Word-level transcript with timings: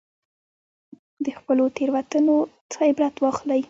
د 1.25 1.27
خپلو 1.39 1.63
تېروتنو 1.77 2.37
څخه 2.71 2.83
عبرت 2.91 3.15
واخلئ. 3.19 3.59